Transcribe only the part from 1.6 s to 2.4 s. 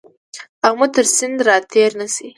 تېر نه شې.